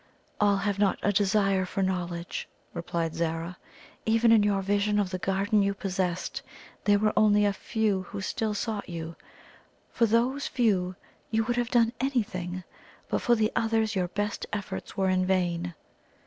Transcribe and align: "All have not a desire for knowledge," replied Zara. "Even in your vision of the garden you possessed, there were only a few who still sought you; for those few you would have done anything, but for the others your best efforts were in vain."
"All 0.39 0.57
have 0.57 0.79
not 0.79 0.97
a 1.03 1.13
desire 1.13 1.63
for 1.63 1.83
knowledge," 1.83 2.49
replied 2.73 3.13
Zara. 3.13 3.59
"Even 4.03 4.31
in 4.31 4.41
your 4.41 4.63
vision 4.63 4.97
of 4.97 5.11
the 5.11 5.19
garden 5.19 5.61
you 5.61 5.75
possessed, 5.75 6.41
there 6.85 6.97
were 6.97 7.13
only 7.15 7.45
a 7.45 7.53
few 7.53 8.01
who 8.09 8.19
still 8.19 8.55
sought 8.55 8.89
you; 8.89 9.15
for 9.91 10.07
those 10.07 10.47
few 10.47 10.95
you 11.29 11.43
would 11.43 11.55
have 11.57 11.69
done 11.69 11.93
anything, 11.99 12.63
but 13.09 13.21
for 13.21 13.35
the 13.35 13.51
others 13.55 13.95
your 13.95 14.07
best 14.07 14.47
efforts 14.51 14.97
were 14.97 15.07
in 15.09 15.23
vain." 15.23 15.75